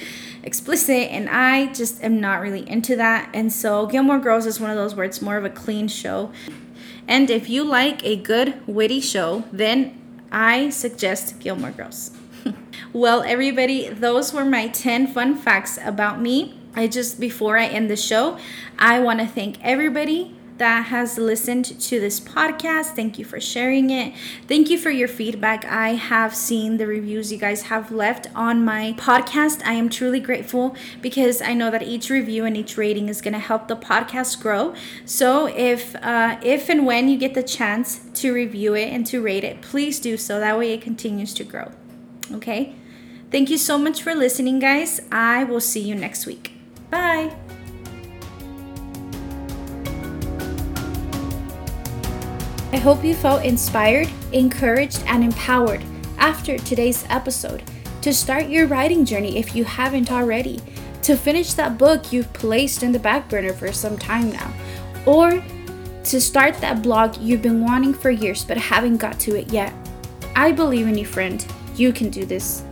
explicit 0.44 1.10
and 1.10 1.28
I 1.28 1.72
just 1.72 2.02
am 2.02 2.20
not 2.20 2.40
really 2.40 2.68
into 2.68 2.94
that. 2.96 3.30
And 3.34 3.52
so 3.52 3.86
Gilmore 3.86 4.18
Girls 4.18 4.46
is 4.46 4.60
one 4.60 4.70
of 4.70 4.76
those 4.76 4.94
where 4.94 5.04
it's 5.04 5.20
more 5.20 5.36
of 5.36 5.44
a 5.44 5.50
clean 5.50 5.88
show. 5.88 6.30
And 7.08 7.28
if 7.30 7.48
you 7.48 7.64
like 7.64 8.04
a 8.04 8.16
good 8.16 8.66
witty 8.66 9.00
show, 9.00 9.44
then 9.52 10.00
I 10.30 10.70
suggest 10.70 11.40
Gilmore 11.40 11.72
Girls. 11.72 12.12
well, 12.92 13.22
everybody, 13.22 13.88
those 13.88 14.32
were 14.32 14.44
my 14.44 14.68
10 14.68 15.08
fun 15.08 15.36
facts 15.36 15.78
about 15.82 16.20
me. 16.20 16.60
I 16.76 16.86
just 16.86 17.18
before 17.18 17.56
I 17.56 17.66
end 17.66 17.90
the 17.90 17.96
show, 17.96 18.38
I 18.78 19.00
want 19.00 19.20
to 19.20 19.26
thank 19.26 19.62
everybody 19.62 20.36
that 20.58 20.86
has 20.86 21.18
listened 21.18 21.64
to 21.80 21.98
this 22.00 22.20
podcast. 22.20 22.94
Thank 22.94 23.18
you 23.18 23.24
for 23.24 23.40
sharing 23.40 23.90
it. 23.90 24.14
Thank 24.46 24.70
you 24.70 24.78
for 24.78 24.90
your 24.90 25.08
feedback. 25.08 25.64
I 25.64 25.90
have 25.90 26.34
seen 26.34 26.76
the 26.76 26.86
reviews 26.86 27.32
you 27.32 27.38
guys 27.38 27.62
have 27.62 27.90
left 27.90 28.28
on 28.34 28.64
my 28.64 28.94
podcast. 28.96 29.62
I 29.64 29.72
am 29.72 29.88
truly 29.88 30.20
grateful 30.20 30.76
because 31.02 31.42
I 31.42 31.54
know 31.54 31.70
that 31.70 31.82
each 31.82 32.08
review 32.10 32.44
and 32.44 32.56
each 32.56 32.76
rating 32.76 33.08
is 33.08 33.20
going 33.20 33.34
to 33.34 33.40
help 33.40 33.68
the 33.68 33.76
podcast 33.76 34.40
grow. 34.40 34.74
So 35.04 35.46
if 35.46 35.96
uh, 35.96 36.38
if 36.42 36.68
and 36.68 36.86
when 36.86 37.08
you 37.08 37.18
get 37.18 37.34
the 37.34 37.42
chance 37.42 38.00
to 38.14 38.32
review 38.32 38.74
it 38.74 38.92
and 38.92 39.06
to 39.06 39.20
rate 39.20 39.44
it, 39.44 39.60
please 39.60 39.98
do 39.98 40.16
so. 40.16 40.38
That 40.38 40.58
way 40.58 40.72
it 40.72 40.82
continues 40.82 41.34
to 41.34 41.44
grow. 41.44 41.72
Okay? 42.32 42.74
Thank 43.30 43.50
you 43.50 43.58
so 43.58 43.78
much 43.78 44.02
for 44.02 44.14
listening, 44.14 44.60
guys. 44.60 45.00
I 45.10 45.42
will 45.44 45.60
see 45.60 45.80
you 45.80 45.96
next 45.96 46.26
week. 46.26 46.52
Bye. 46.90 47.34
I 52.74 52.78
hope 52.78 53.04
you 53.04 53.14
felt 53.14 53.44
inspired, 53.44 54.10
encouraged, 54.32 55.04
and 55.06 55.22
empowered 55.22 55.80
after 56.18 56.58
today's 56.58 57.06
episode 57.08 57.62
to 58.02 58.12
start 58.12 58.48
your 58.48 58.66
writing 58.66 59.04
journey 59.04 59.38
if 59.38 59.54
you 59.54 59.62
haven't 59.62 60.10
already, 60.10 60.60
to 61.02 61.14
finish 61.14 61.52
that 61.54 61.78
book 61.78 62.12
you've 62.12 62.32
placed 62.32 62.82
in 62.82 62.90
the 62.90 62.98
back 62.98 63.28
burner 63.28 63.52
for 63.52 63.70
some 63.70 63.96
time 63.96 64.32
now, 64.32 64.52
or 65.06 65.40
to 66.02 66.20
start 66.20 66.60
that 66.60 66.82
blog 66.82 67.16
you've 67.18 67.42
been 67.42 67.62
wanting 67.62 67.94
for 67.94 68.10
years 68.10 68.44
but 68.44 68.56
haven't 68.56 68.96
got 68.96 69.20
to 69.20 69.36
it 69.36 69.52
yet. 69.52 69.72
I 70.34 70.50
believe 70.50 70.88
in 70.88 70.98
you, 70.98 71.06
friend. 71.06 71.46
You 71.76 71.92
can 71.92 72.10
do 72.10 72.24
this. 72.24 72.63